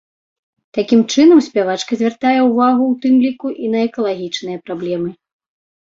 Такім 0.77 1.03
чынам 1.15 1.43
спявачка 1.49 1.91
звяртае 2.01 2.33
ўвагу 2.49 2.83
ў 2.87 2.95
тым 3.07 3.15
ліку 3.29 3.47
і 3.63 3.73
на 3.79 3.87
экалагічныя 3.87 4.57
праблемы. 4.69 5.09